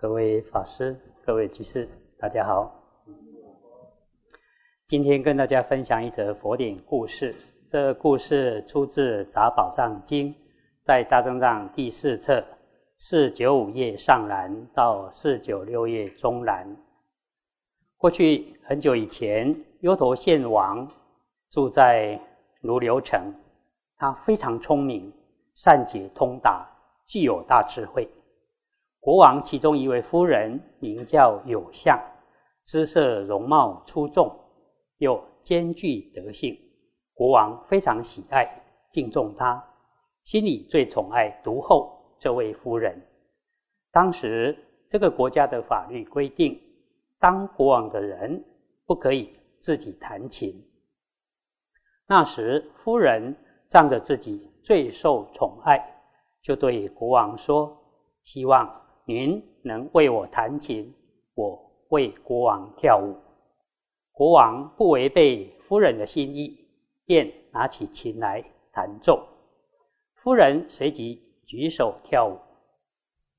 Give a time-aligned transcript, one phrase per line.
[0.00, 1.86] 各位法师、各位居士，
[2.18, 2.74] 大家好。
[4.86, 7.36] 今天跟大家分享一则佛典故事。
[7.68, 10.32] 这故事出自《杂宝藏经》，
[10.80, 12.42] 在大正藏第四册
[12.96, 16.66] 四九五页上栏到四九六页中栏。
[17.98, 20.90] 过去很久以前，优陀县王
[21.50, 22.18] 住在
[22.62, 23.20] 如流城，
[23.98, 25.12] 他非常聪明，
[25.52, 26.66] 善解通达，
[27.06, 28.08] 具有大智慧。
[29.00, 31.98] 国王其中一位夫人名叫有相，
[32.64, 34.38] 姿色容貌出众，
[34.98, 36.54] 又兼具德性，
[37.14, 38.46] 国王非常喜爱
[38.92, 39.64] 敬重她，
[40.24, 43.00] 心里最宠爱独后这位夫人。
[43.90, 44.54] 当时
[44.86, 46.60] 这个国家的法律规定，
[47.18, 48.44] 当国王的人
[48.84, 50.62] 不可以自己弹琴。
[52.06, 53.34] 那时夫人
[53.66, 55.82] 仗着自己最受宠爱，
[56.42, 57.74] 就对国王说
[58.22, 58.70] ：“希望。”
[59.12, 60.94] 您能为我弹琴，
[61.34, 63.16] 我为国王跳舞。
[64.12, 66.56] 国王不违背夫人的心意，
[67.04, 69.26] 便拿起琴来弹奏。
[70.14, 72.38] 夫人随即举手跳舞。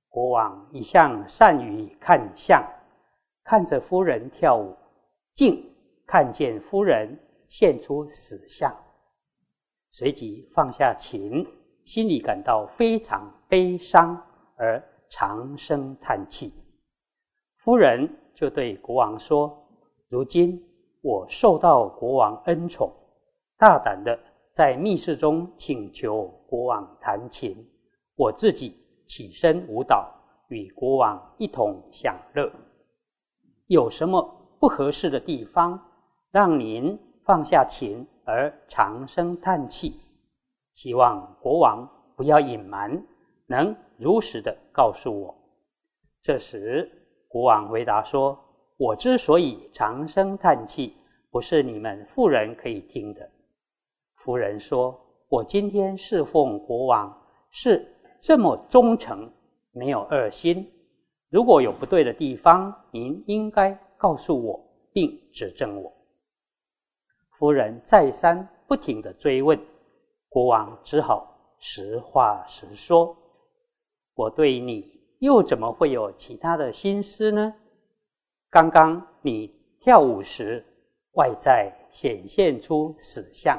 [0.09, 2.61] 国王一向善于看相，
[3.41, 4.75] 看着夫人跳舞，
[5.33, 5.73] 竟
[6.06, 8.75] 看见夫人现出死相，
[9.89, 11.47] 随即放下琴，
[11.85, 14.22] 心里感到非常悲伤
[14.58, 14.91] 而。
[15.11, 16.53] 长声叹气，
[17.57, 19.61] 夫人就对国王说
[20.07, 20.57] ：“如今
[21.01, 22.89] 我受到国王恩宠，
[23.57, 24.17] 大胆的
[24.53, 27.55] 在密室中请求国王弹琴，
[28.15, 28.73] 我自己
[29.05, 30.09] 起身舞蹈，
[30.47, 32.49] 与国王一同享乐。
[33.67, 34.23] 有什么
[34.61, 35.77] 不合适的地方，
[36.31, 39.99] 让您放下琴而长声叹气？
[40.71, 43.05] 希望国王不要隐瞒。”
[43.47, 45.33] 能如实的告诉我。
[46.23, 46.91] 这时，
[47.27, 48.38] 国王回答说
[48.77, 50.95] ：“我之所以长声叹气，
[51.30, 53.29] 不是你们妇人可以听的。”
[54.17, 57.16] 夫人说：“我今天侍奉国王
[57.51, 57.88] 是
[58.19, 59.31] 这么忠诚，
[59.72, 60.68] 没有二心。
[61.29, 64.59] 如果有不对的地方，您应该告诉我，
[64.91, 65.94] 并指正我。”
[67.38, 69.59] 夫人再三不停的追问，
[70.28, 73.16] 国王只好实话实说。
[74.13, 77.53] 我对你又怎么会有其他的心思呢？
[78.49, 80.66] 刚刚你跳舞时，
[81.13, 83.57] 外在显现出死相，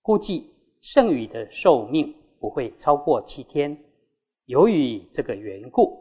[0.00, 3.76] 估计剩余的寿命不会超过七天。
[4.46, 5.98] 由于这个缘故，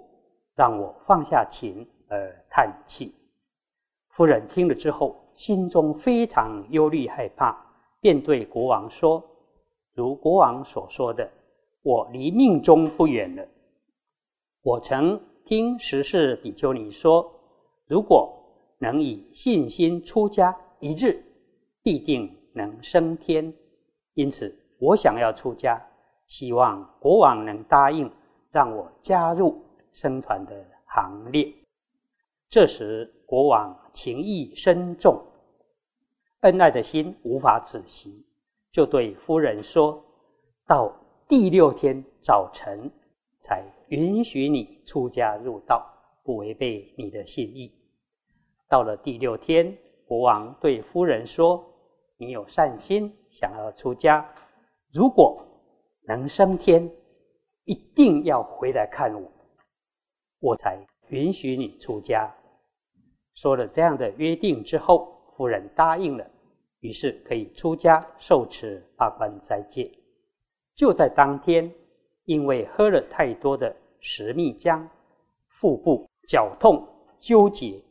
[0.56, 3.13] 让我放下琴而叹气。
[4.09, 7.56] 夫人听了之后，心中非常忧虑害怕，
[8.00, 9.22] 便对国王说
[9.94, 11.29] ：“如国王所说的，
[11.81, 13.45] 我离命中不远了。”
[14.67, 17.33] 我曾听十世比丘尼说，
[17.85, 18.38] 如果
[18.79, 21.23] 能以信心出家一日，
[21.81, 23.53] 必定能升天。
[24.13, 25.81] 因此，我想要出家，
[26.25, 28.11] 希望国王能答应
[28.51, 29.57] 让我加入
[29.94, 30.53] 僧团的
[30.85, 31.50] 行列。
[32.50, 35.17] 这时，国王情意深重，
[36.41, 38.25] 恩爱的心无法止息，
[38.69, 40.03] 就对夫人说
[40.67, 40.94] ：“到
[41.25, 42.91] 第六天早晨。”
[43.47, 45.90] 才允许你出家入道，
[46.22, 47.74] 不违背你的心意。
[48.68, 49.74] 到了第六天，
[50.06, 51.63] 国王对夫人说
[52.19, 54.30] ：“你有善心，想要出家，
[54.91, 55.41] 如果
[56.02, 56.91] 能升天，
[57.63, 59.31] 一定要回来看我，
[60.40, 62.30] 我才允许你出家。”
[63.34, 66.30] 说了这样的约定之后，夫人答应了，
[66.81, 69.90] 于是可以出家受持八关斋戒。
[70.75, 71.74] 就在当天。
[72.27, 74.85] 因为喝了太多的石蜜浆，
[75.47, 76.85] 腹部绞痛
[77.21, 77.81] 纠结，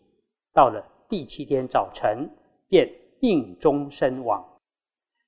[0.52, 2.28] 到了第七天早晨
[2.68, 2.86] 便
[3.18, 4.46] 病中身亡。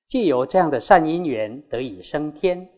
[0.07, 2.69] 借由这样的善因缘得以升天，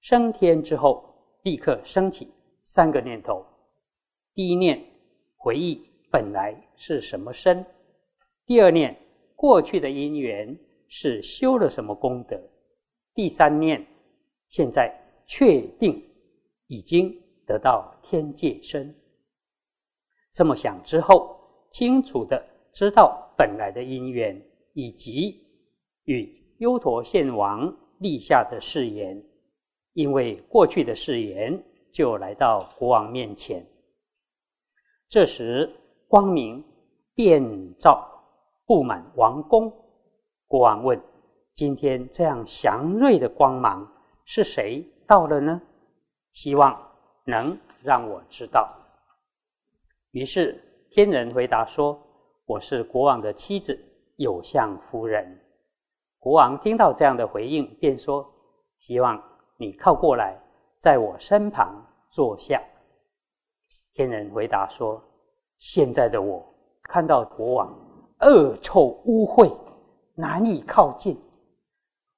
[0.00, 1.04] 升天之后
[1.42, 2.32] 立刻升起
[2.62, 3.44] 三个念头：
[4.34, 4.80] 第一念
[5.36, 7.60] 回忆本来是什么身；
[8.46, 8.96] 第二念
[9.34, 10.56] 过去的因缘
[10.86, 12.36] 是修了什么功德；
[13.14, 13.84] 第三念
[14.46, 14.96] 现在。
[15.34, 16.04] 确定
[16.66, 18.94] 已经得到天界身，
[20.34, 21.40] 这么想之后，
[21.70, 24.38] 清楚的知道本来的因缘，
[24.74, 25.42] 以及
[26.04, 29.24] 与优陀县王立下的誓言，
[29.94, 31.64] 因为过去的誓言，
[31.94, 33.66] 就来到国王面前。
[35.08, 35.74] 这时
[36.08, 36.62] 光明
[37.14, 37.42] 遍
[37.78, 38.06] 照
[38.66, 39.72] 布满王宫，
[40.46, 41.02] 国王问
[41.56, 43.90] ：“今天这样祥瑞的光芒
[44.26, 45.60] 是谁？”到了呢，
[46.32, 46.80] 希望
[47.24, 48.72] 能让我知道。
[50.12, 51.98] 于是天人回答说
[52.46, 53.78] ：“我是国王的妻子，
[54.16, 55.38] 有相夫人。”
[56.18, 58.30] 国王听到这样的回应，便说
[58.78, 59.22] ：“希望
[59.56, 60.38] 你靠过来，
[60.78, 62.62] 在我身旁坐下。”
[63.94, 65.02] 天人回答说
[65.58, 66.44] ：“现在的我
[66.82, 67.74] 看到国王
[68.20, 69.52] 恶臭污秽，
[70.14, 71.18] 难以靠近。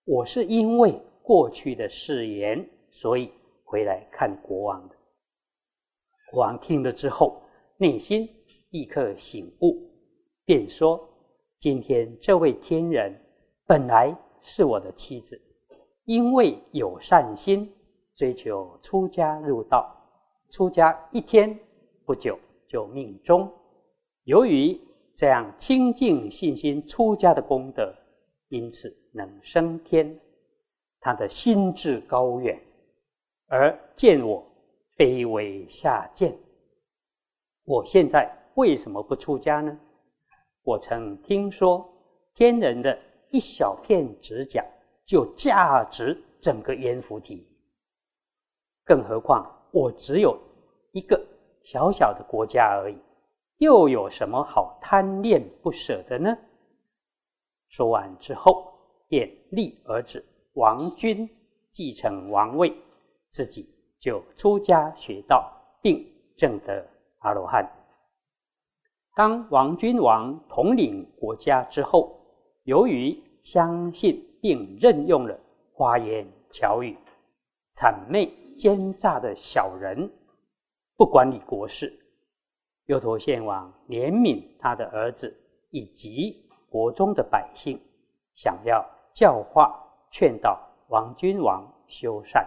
[0.05, 3.31] 我是因为过去的誓言，所以
[3.63, 4.95] 回来看国王的。”
[6.33, 7.39] 国王听了之后。
[7.77, 8.27] 内心
[8.71, 9.91] 立刻醒悟，
[10.45, 11.09] 便说
[11.59, 13.13] ：“今天这位天人
[13.67, 15.39] 本来是我的妻子，
[16.05, 17.69] 因为有善心，
[18.15, 19.93] 追求出家入道。
[20.51, 21.59] 出家一天
[22.07, 22.39] 不久
[22.69, 23.53] 就命终。
[24.23, 24.81] 由于
[25.17, 27.93] 这样清净信心出家的功德，
[28.51, 30.17] 因此能升天。
[31.01, 32.57] 他的心智高远，
[33.55, 34.45] 而见我
[34.97, 36.37] 卑微下贱。”
[37.65, 39.79] 我现在为什么不出家呢？
[40.65, 41.89] 我曾听说，
[42.35, 42.99] 天人的
[43.31, 44.65] 一小片指甲
[45.07, 47.47] 就价值整个阎浮提，
[48.85, 50.37] 更何况我只有
[50.91, 51.25] 一个
[51.63, 52.99] 小小的国家而已，
[53.59, 56.37] 又有什么好贪恋不舍的呢？
[57.69, 58.73] 说完之后，
[59.07, 60.25] 便立儿子
[60.55, 61.29] 王君
[61.71, 62.77] 继承王位，
[63.35, 65.53] 自己就出家学道，
[65.83, 66.87] 并证得。
[67.19, 67.69] 阿罗汉，
[69.17, 72.17] 当王君王统领国家之后，
[72.63, 75.37] 由于相信并任用了
[75.73, 76.97] 花言巧语、
[77.75, 80.09] 谄媚奸诈的小人，
[80.97, 81.93] 不管理国事，
[82.85, 85.37] 优陀县王怜悯他的儿子
[85.71, 87.81] 以及国中的百姓，
[88.33, 89.75] 想要教化
[90.13, 92.47] 劝导王君王修善。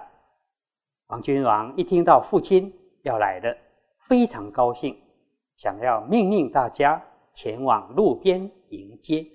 [1.08, 2.74] 王君王一听到父亲
[3.04, 3.56] 要来了。
[4.00, 4.98] 非常高兴，
[5.56, 7.02] 想要命令大家
[7.34, 9.26] 前往路边迎接。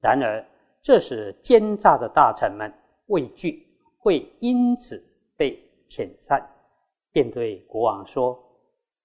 [0.00, 0.42] 然而，
[0.80, 2.72] 这时奸诈的大臣们
[3.06, 3.66] 畏惧
[3.98, 5.02] 会因此
[5.36, 6.42] 被遣散，
[7.12, 8.42] 便对国王说：“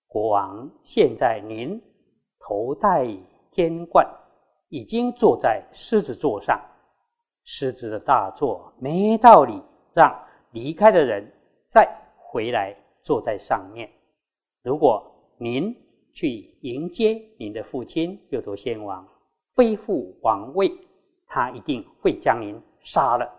[0.08, 1.82] 国王，现在您
[2.40, 3.06] 头戴
[3.52, 4.08] 天冠，
[4.70, 6.60] 已经坐在狮子座上。
[7.44, 9.62] 狮子的大座没道理
[9.94, 10.14] 让
[10.52, 11.30] 离开的人
[11.68, 13.90] 再回来坐在上面。”
[14.64, 15.76] 如果您
[16.14, 19.08] 去迎接您的父亲六头仙王，
[19.56, 20.72] 恢复王位，
[21.26, 23.32] 他一定会将您杀了。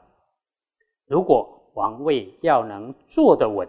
[1.07, 3.69] 如果王位要能坐得稳，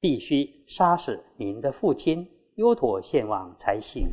[0.00, 4.08] 必须杀死您的父亲优陀献王才行。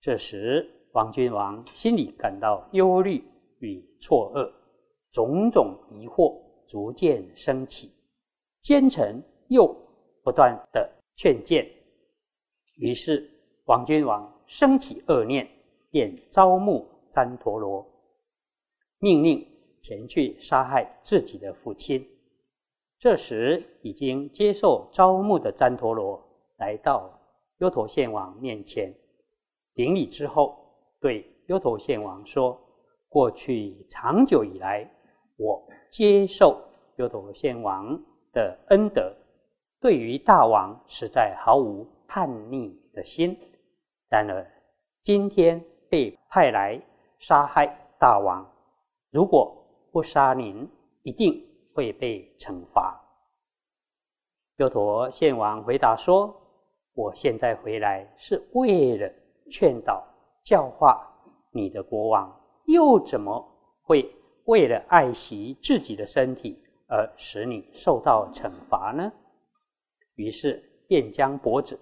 [0.00, 3.22] 这时，王君王心里感到忧虑
[3.58, 4.50] 与错愕，
[5.10, 7.92] 种种疑惑逐渐升起，
[8.62, 9.74] 奸臣又
[10.22, 10.90] 不断的。
[11.20, 11.68] 劝谏，
[12.76, 13.28] 于是
[13.64, 15.48] 王君王生起恶念，
[15.90, 17.84] 便招募旃陀罗，
[19.00, 19.44] 命令
[19.82, 22.08] 前去杀害自己的父亲。
[23.00, 26.22] 这时，已经接受招募的旃陀罗
[26.56, 27.18] 来到
[27.58, 28.94] 优陀县王面前，
[29.74, 30.56] 顶礼之后，
[31.00, 32.56] 对优陀县王说
[33.10, 34.88] ：“过去长久以来，
[35.36, 36.62] 我接受
[36.94, 38.00] 优陀县王
[38.38, 39.12] 的恩德。”
[39.80, 43.36] 对于大王实在毫无叛逆的心，
[44.08, 44.44] 然而
[45.02, 46.80] 今天被派来
[47.18, 47.66] 杀害
[47.98, 48.44] 大王，
[49.10, 49.56] 如果
[49.92, 50.68] 不杀您，
[51.02, 53.00] 一定会被惩罚。
[54.56, 56.34] 优陀献王回答说
[56.94, 59.08] ：“我现在回来是为了
[59.48, 60.04] 劝导
[60.44, 61.08] 教化
[61.52, 63.48] 你的国王，又怎么
[63.82, 64.12] 会
[64.46, 69.12] 为了爱惜自己的身体而使你受到惩罚呢？”
[70.16, 71.78] 于是便将脖子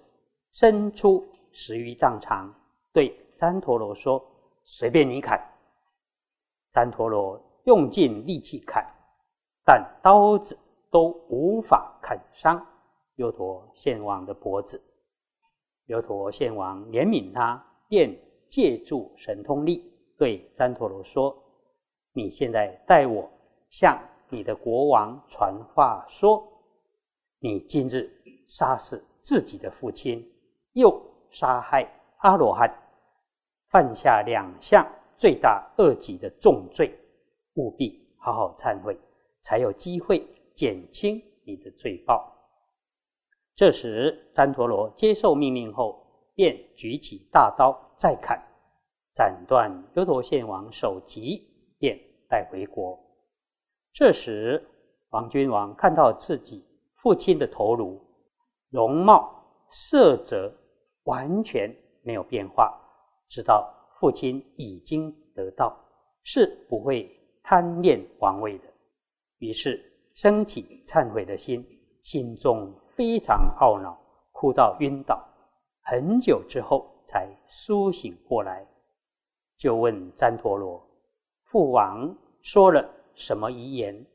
[0.53, 2.53] 伸出十余丈长，
[2.93, 4.23] 对旃陀罗说
[4.65, 5.41] ：“随便你砍。”
[6.73, 8.85] 旃陀罗用尽力气砍，
[9.65, 10.59] 但刀子
[10.91, 12.65] 都无法砍伤
[13.15, 14.83] 优陀献王的脖子。
[15.87, 18.15] 优陀献王怜悯他，便
[18.49, 21.35] 借助神通力对旃陀罗说
[22.13, 23.31] ：“你现在带我
[23.71, 23.99] 向
[24.29, 26.47] 你的国王传话说。”
[27.39, 28.11] 你今日
[28.49, 30.27] 杀死自己的父亲，
[30.73, 31.87] 又杀害
[32.19, 32.69] 阿罗汉，
[33.69, 34.85] 犯下两项
[35.19, 36.99] 罪大恶极的重罪，
[37.55, 38.99] 务必好好忏悔，
[39.43, 42.35] 才有机会减轻你的罪报。
[43.55, 46.03] 这时，旃陀罗接受命令后，
[46.35, 48.43] 便举起大刀再砍，
[49.15, 51.47] 斩断优陀县王首级，
[51.79, 53.06] 便带回国。
[53.97, 54.63] 这时，
[55.09, 56.63] 王君王看到自己。
[56.97, 57.99] 父亲的头颅
[58.69, 59.33] 容貌
[59.69, 60.53] 色泽
[61.05, 62.79] 完全没有变化，
[63.29, 65.75] 知道父亲已经得到，
[66.25, 67.09] 是不会
[67.43, 68.65] 贪恋王位的。
[69.39, 69.83] 于是
[70.15, 71.65] 升起忏悔的心，
[72.03, 73.97] 心中非常懊恼，
[74.33, 75.27] 哭到晕倒。
[75.83, 78.67] 很久之后才苏醒过来，
[79.57, 80.85] 就问旃陀罗
[81.49, 82.13] ：“父王
[82.43, 82.85] 说了
[83.17, 84.07] 什么遗言？”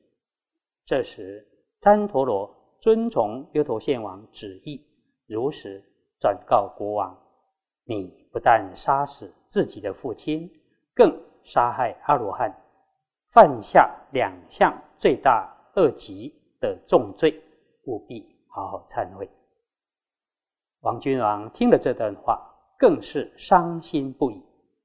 [0.86, 1.46] 这时，
[1.81, 4.81] 旃陀罗遵从优陀县王旨意，
[5.27, 5.84] 如实
[6.20, 7.17] 转告国王
[7.86, 10.50] ：“你不但杀死自己的父亲，
[10.93, 11.12] 更
[11.43, 12.51] 杀害阿罗汉，
[13.31, 17.41] 犯下两项罪大恶极的重罪，
[17.86, 19.29] 务必好好忏悔。”
[20.81, 22.41] 王君王听了这段话，
[22.77, 24.43] 更是伤心不已，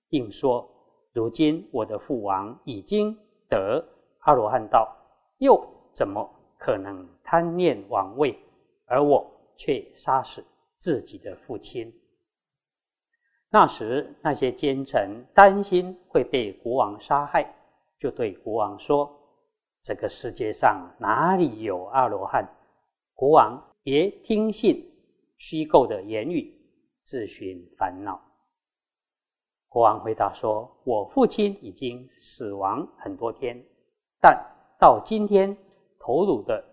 [0.08, 0.68] 并说
[1.12, 3.18] ：“如今我的父王已经
[3.48, 3.82] 得
[4.26, 4.92] 阿罗汉道，
[5.38, 6.28] 又怎么
[6.58, 8.36] 可能贪念王位？
[8.86, 9.24] 而我
[9.56, 10.44] 却杀死
[10.78, 11.92] 自己的父亲。”
[13.50, 17.54] 那时，那些奸臣担心会被国王杀害，
[18.00, 19.08] 就对国王说
[19.82, 22.44] ：“这个世界上哪里有阿罗汉？
[23.14, 24.92] 国王别听信。”
[25.38, 26.52] 虚构的言语，
[27.04, 28.20] 自寻烦恼。
[29.68, 33.62] 国王回答说：“我父亲已经死亡很多天，
[34.26, 34.44] 但
[34.76, 35.56] 到今天
[36.00, 36.64] 头颅的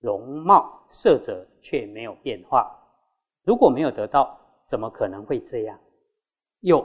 [0.00, 2.68] 容貌色泽却没有变化。
[3.44, 5.78] 如果没有得到，怎么可能会这样？
[6.62, 6.84] 又，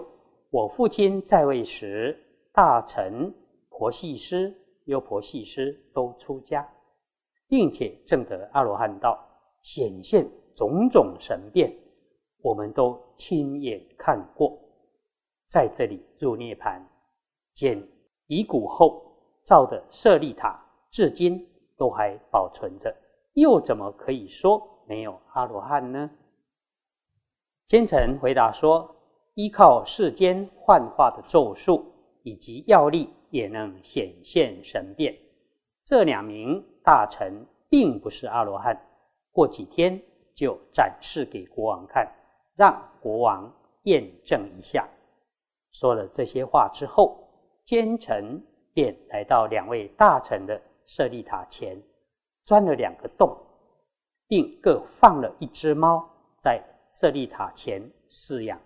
[0.51, 2.15] 我父亲在位时，
[2.53, 3.33] 大臣
[3.71, 6.69] 婆细师、优婆细师都出家，
[7.47, 9.17] 并且证得阿罗汉道，
[9.63, 11.75] 显现。”种种神变，
[12.43, 14.55] 我们都亲眼看过。
[15.47, 16.79] 在这里入涅盘，
[17.55, 17.81] 见
[18.27, 19.04] 遗骨后
[19.45, 20.59] 造的舍利塔，
[20.91, 21.47] 至今
[21.77, 22.93] 都还保存着，
[23.33, 26.09] 又怎么可以说没有阿罗汉呢？
[27.67, 28.93] 奸臣回答说
[29.35, 31.85] ：“依靠世间幻化的咒术
[32.23, 35.15] 以及药力，也能显现神变。
[35.85, 38.85] 这两名大臣并不是阿罗汉。
[39.31, 40.01] 过几天。”
[40.35, 42.13] 就展示给国王看，
[42.57, 43.49] 让国王
[43.83, 44.85] 验证一下。
[45.71, 47.17] 说了这些话之后，
[47.63, 51.81] 奸臣便来到两位大臣的舍利塔前，
[52.43, 53.35] 钻了两个洞，
[54.27, 58.59] 并各放了一只猫在舍利塔前饲养，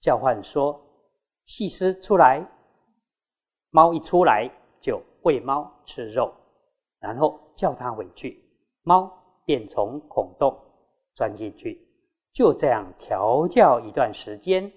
[0.00, 0.80] 叫唤说
[1.44, 2.42] ：“细师出来！”
[3.70, 4.50] 猫一出来
[4.80, 6.32] 就喂猫吃肉，
[6.98, 8.42] 然后叫它回去，
[8.84, 9.12] 猫
[9.44, 10.58] 便从孔洞。
[11.14, 11.86] 钻进去，
[12.32, 14.72] 就这样调教一段时间，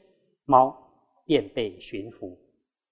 [0.46, 0.76] 猫
[1.26, 2.38] 便被驯服。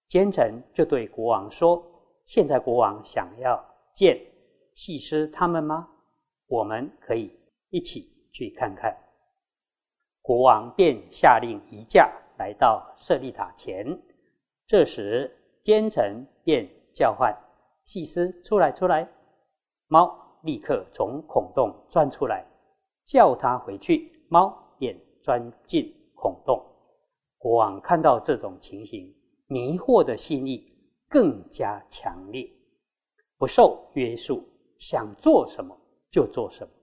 [0.07, 1.83] 奸臣就对国王说
[2.25, 4.19] ：“现在国王想要见
[4.73, 5.89] 细师他们吗？
[6.47, 7.31] 我们可以
[7.69, 8.95] 一起去看看。”
[10.21, 13.85] 国王便下令移驾来到舍利塔前。
[14.65, 15.29] 这时，
[15.63, 17.33] 奸臣便叫唤
[17.83, 19.07] 细师出来，出来！
[19.87, 22.45] 猫立刻从孔洞钻出来。
[23.05, 26.61] 叫他回去，猫便钻进孔洞。
[27.37, 29.15] 国王看到这种情形，
[29.47, 30.71] 迷惑的心意
[31.09, 32.49] 更加强烈，
[33.37, 34.43] 不受约束，
[34.77, 35.75] 想做什么
[36.11, 36.73] 就做什么，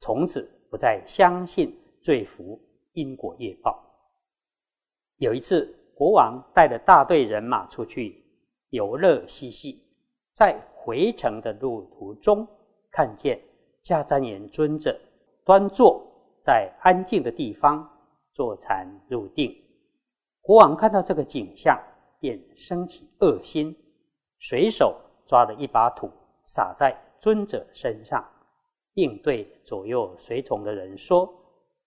[0.00, 2.60] 从此不再相信罪福
[2.92, 3.84] 因果业报。
[5.16, 8.24] 有一次，国王带着大队人马出去
[8.70, 9.82] 游乐嬉戏，
[10.32, 12.46] 在回程的路途中，
[12.90, 13.40] 看见
[13.82, 14.98] 迦旃延尊者。
[15.44, 16.02] 端坐
[16.40, 17.86] 在安静的地方
[18.32, 19.54] 坐禅入定，
[20.40, 21.78] 国王看到这个景象，
[22.24, 23.76] 便生起恶心，
[24.38, 26.10] 随手抓了一把土
[26.42, 28.26] 撒在尊者身上，
[28.94, 31.30] 并对左右随从的人说：“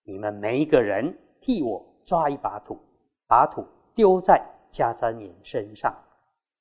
[0.06, 2.78] 你们每一个人替我抓一把土，
[3.26, 3.66] 把土
[3.96, 4.40] 丢在
[4.70, 5.92] 迦旃延身上。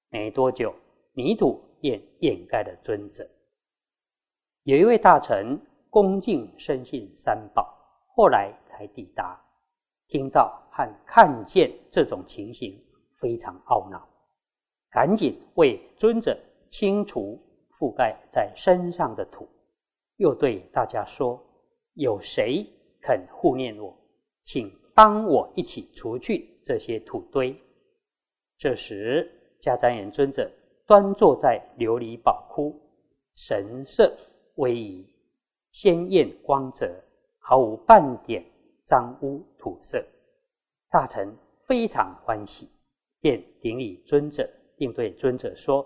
[0.10, 0.74] 没多久，
[1.14, 3.30] 泥土便掩盖了尊者。
[4.64, 5.56] 有一位大臣。”
[5.90, 7.74] 恭敬深信三宝，
[8.14, 9.42] 后来才抵达，
[10.08, 12.78] 听到和看见这种情形，
[13.18, 14.08] 非常懊恼，
[14.90, 16.38] 赶紧为尊者
[16.70, 17.40] 清除
[17.72, 19.48] 覆盖在身上的土，
[20.18, 21.44] 又对大家说
[21.96, 22.66] ：“有谁
[23.02, 23.96] 肯护念我，
[24.44, 27.56] 请帮我一起除去这些土堆。”
[28.58, 29.32] 这时，
[29.62, 30.52] 迦旃延尊者
[30.86, 32.80] 端坐在琉璃宝窟，
[33.36, 34.16] 神色
[34.56, 35.08] 威仪。
[35.72, 36.92] 鲜艳光泽，
[37.38, 38.44] 毫无半点
[38.84, 40.04] 脏污土色。
[40.90, 41.32] 大臣
[41.68, 42.68] 非常欢喜，
[43.20, 45.86] 便顶礼尊者，并对尊者说：“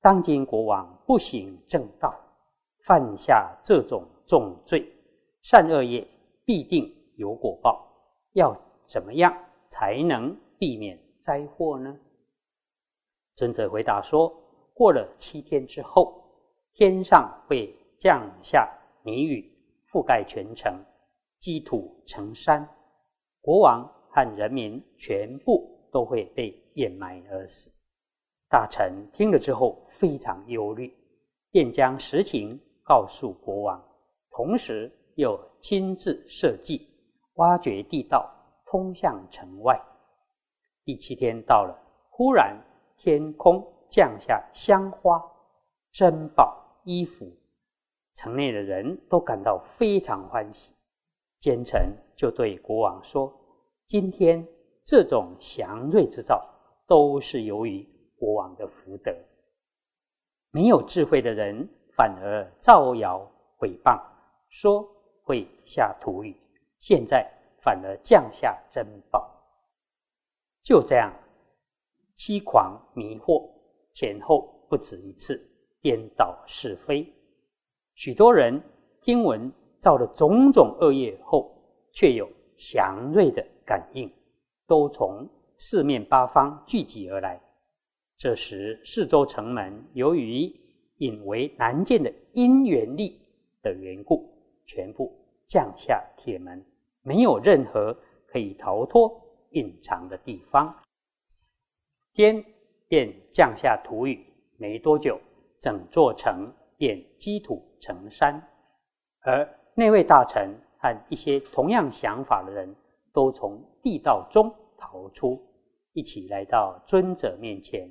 [0.00, 2.14] 当今国王不行正道，
[2.84, 4.86] 犯下这种重罪，
[5.42, 6.06] 善恶业
[6.44, 7.86] 必定有果报，
[8.32, 9.36] 要怎么样
[9.68, 11.98] 才能避免灾祸呢？
[13.34, 14.32] 尊者回答说：
[14.74, 16.22] 过了七天之后，
[16.72, 18.70] 天上会降下
[19.02, 19.50] 泥雨，
[19.90, 20.72] 覆盖全城，
[21.38, 22.68] 积土成山，
[23.40, 27.70] 国王和人民全部都会被掩埋而死。
[28.48, 30.92] 大臣听了之后非常忧虑，
[31.50, 33.82] 便将实情告诉国王，
[34.30, 36.88] 同时又亲自设计
[37.34, 38.28] 挖掘地道
[38.66, 39.80] 通向城外。
[40.84, 41.76] 第七天到了，
[42.10, 42.56] 忽然
[42.96, 45.22] 天空降下香花、
[45.92, 47.30] 珍宝、衣服，
[48.14, 50.72] 城内的人都感到非常欢喜。
[51.38, 53.32] 奸臣就对国王说
[53.86, 54.46] ：“今天
[54.90, 56.44] 这种祥瑞之兆，
[56.88, 59.14] 都是由于。”国王的福德，
[60.50, 61.66] 没有智慧的人
[61.96, 63.26] 反而造谣
[63.58, 63.98] 诽谤，
[64.50, 64.86] 说
[65.22, 66.36] 会下土雨，
[66.78, 67.26] 现在
[67.62, 69.26] 反而降下珍宝。
[70.62, 71.10] 就这样，
[72.14, 73.48] 欺狂迷惑，
[73.94, 75.40] 前后不止一次，
[75.80, 77.10] 颠倒是非。
[77.94, 78.62] 许多人
[79.00, 81.50] 听闻造了种种恶业后，
[81.94, 82.28] 却有
[82.58, 84.12] 祥瑞的感应，
[84.70, 87.40] 都从四面八方聚集而来。
[88.16, 90.48] 这时，四周城门由于
[90.98, 93.20] 引为难见的因缘力
[93.62, 94.32] 的缘故，
[94.66, 95.12] 全部
[95.48, 96.64] 降下铁门，
[97.02, 97.92] 没有任何
[98.28, 99.10] 可以逃脱
[99.50, 100.72] 隐藏的地方。
[102.14, 102.44] 天
[102.86, 104.24] 便降下土雨，
[104.56, 105.20] 没多久，
[105.58, 108.40] 整座城便积土成山。
[109.22, 112.72] 而那位大臣和一些同样想法的人
[113.12, 115.40] 都从地道中逃出，
[115.92, 117.88] 一起来到尊者面前。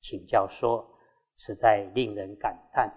[0.00, 0.86] 请教说，
[1.34, 2.92] 实在令人感叹，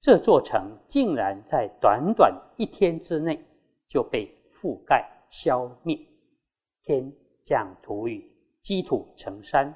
[0.00, 3.38] 这座城竟然在短短一天之内
[3.86, 5.96] 就被覆盖消灭，
[6.82, 7.12] 天
[7.44, 8.28] 降土雨，
[8.62, 9.72] 积土成山，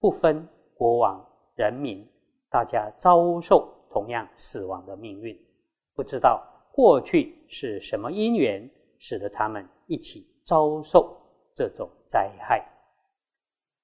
[0.00, 2.06] 不分国王人民，
[2.50, 5.38] 大家遭受同样死亡的命运。
[5.94, 8.68] 不知道过去是什么因缘，
[8.98, 11.16] 使得他们一起遭受
[11.58, 12.64] 这种灾害。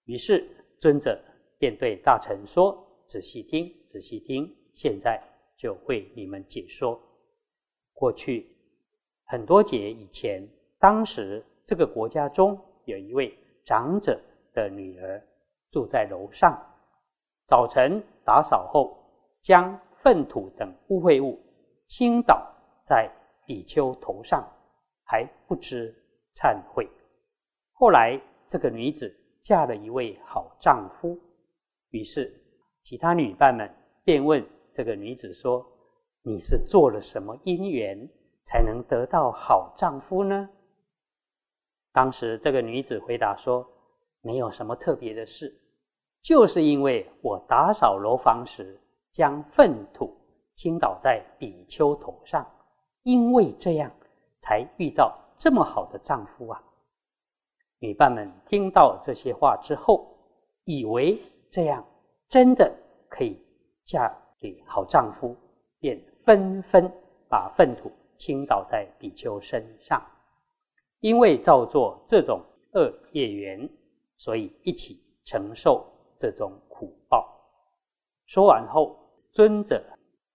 [0.04, 0.48] 于是
[0.80, 1.20] 尊者。
[1.56, 5.22] 便对大臣说：“仔细听，仔细听，现在
[5.56, 7.00] 就为你们解说。
[7.94, 8.46] 过去
[9.24, 10.46] 很多节以前，
[10.78, 13.34] 当时这个国家中有一位
[13.64, 14.20] 长者
[14.52, 15.26] 的女儿
[15.70, 16.60] 住在楼上。
[17.46, 18.94] 早晨打扫后，
[19.40, 21.40] 将粪土等污秽物
[21.86, 22.52] 倾倒
[22.84, 23.10] 在
[23.46, 24.46] 比丘头上，
[25.04, 25.94] 还不知
[26.34, 26.86] 忏悔。
[27.74, 31.18] 后来，这个女子嫁了一位好丈夫。”
[31.90, 32.32] 于是，
[32.82, 33.68] 其他女伴们
[34.04, 35.64] 便问这个女子说
[36.22, 38.08] ：“你是做了什么因缘，
[38.44, 40.48] 才能得到好丈夫呢？”
[41.92, 43.66] 当时，这个女子回答说
[44.22, 45.52] ：“没有什么特别的事，
[46.22, 48.80] 就是因为我打扫楼房时，
[49.12, 50.16] 将粪土
[50.54, 52.44] 倾倒在比丘头上，
[53.02, 53.90] 因为这样
[54.40, 56.62] 才遇到这么好的丈夫啊。”
[57.78, 60.16] 女伴们听到这些话之后，
[60.64, 61.20] 以为。
[61.50, 61.86] 这样
[62.28, 62.76] 真的
[63.08, 63.40] 可以
[63.84, 65.36] 嫁给好丈夫，
[65.78, 66.90] 便纷纷
[67.28, 70.04] 把粪土倾倒在比丘身上。
[70.98, 73.70] 因为造作这种恶业缘，
[74.16, 75.86] 所以一起承受
[76.18, 77.24] 这种苦报。
[78.26, 78.98] 说完后，
[79.30, 79.80] 尊者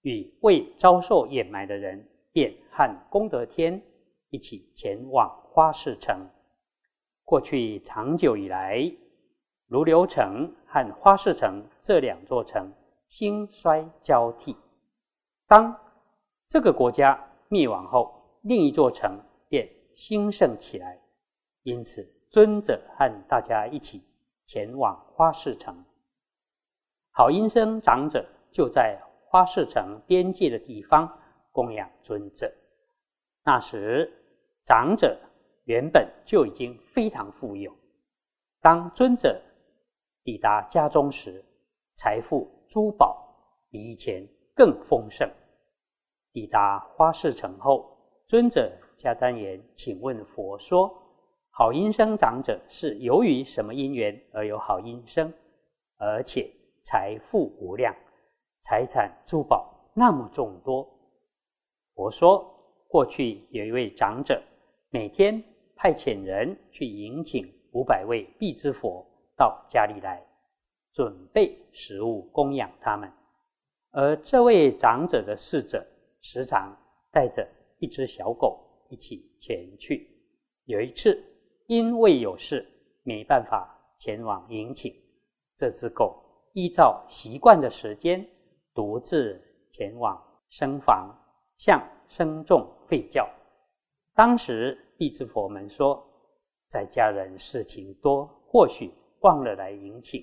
[0.04, 3.82] 与未遭受掩埋的人，便和功德天
[4.30, 6.25] 一起前往花市城。
[7.30, 8.92] 过去长久以来。
[9.68, 12.74] 如流城和花市城这两座城
[13.08, 14.58] 兴衰交替，
[15.46, 15.80] 当
[16.48, 21.00] 这个国家灭亡后，另一座城便兴盛起来。
[21.62, 24.04] 因此，尊者和大家一起
[24.48, 25.86] 前往花市城。
[27.12, 31.20] 好音声长者就在花市城边界的地方
[31.52, 32.52] 供养尊者。
[33.44, 34.12] 那时，
[34.65, 35.15] 长者
[35.69, 37.71] 原本就已经非常富有，
[38.60, 39.39] 当尊者。
[40.23, 41.45] 抵达家中时，
[41.95, 43.23] 财富珠宝
[43.69, 45.29] 比以前更丰盛。
[46.34, 47.95] 抵达花市城后，
[48.27, 50.91] 尊者迦旃言请问佛说
[51.53, 55.32] ：“好音声长者是由于什么因缘而有好音声，
[55.97, 56.51] 而且
[56.84, 57.95] 财富无量，
[58.63, 60.88] 财产珠宝那么众多？”
[61.93, 62.43] 佛说
[62.89, 64.41] ：“过去有一位长者，
[64.89, 65.43] 每天
[65.82, 69.06] 派遣人去迎请五百位必之佛。”
[69.38, 70.22] 到家里来，
[70.92, 73.10] 准备食物供养他们。
[73.92, 75.88] 而这位长者的侍者
[76.20, 76.78] 时常
[77.10, 80.06] 带着一只小狗一起前去。
[80.65, 81.24] 有一次，
[81.68, 82.68] 因为有事
[83.04, 84.94] 没办法前往迎请，
[85.56, 88.28] 这只狗依照习惯的时间，
[88.74, 91.18] 独自前往僧房
[91.56, 93.26] 向僧众吠叫。
[94.13, 96.06] 当时弟子佛门说，
[96.68, 100.22] 在家人事情多，或许忘了来迎请。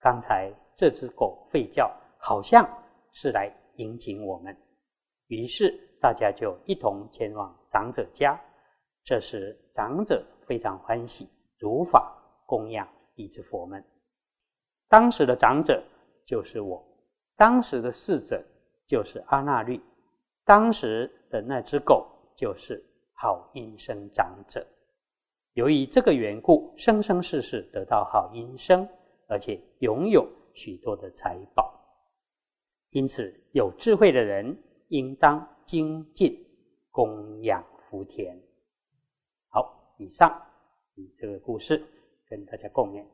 [0.00, 2.62] 刚才这只狗吠叫，好像
[3.10, 4.54] 是来迎请我们。
[5.28, 8.38] 于是大家就一同前往长者家。
[9.02, 13.82] 这时，长者非常欢喜，如法供养一只佛门。
[14.90, 15.82] 当时的长者
[16.26, 16.86] 就是我，
[17.34, 18.44] 当时的侍者
[18.86, 19.80] 就是阿那律，
[20.44, 22.84] 当时的那只狗就是
[23.22, 24.66] 好音声长者。
[25.52, 28.88] 由于这个缘故，生生世世得到好音声，
[29.28, 31.72] 而且拥有许多的财宝。
[32.90, 36.36] 因此，有智慧的人应当精进
[36.90, 38.36] 供养福田。
[39.46, 40.42] 好以上
[40.96, 41.80] 以这个故事
[42.28, 43.06] 跟大家共勉。